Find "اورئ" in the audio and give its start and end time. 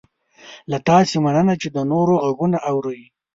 2.69-3.01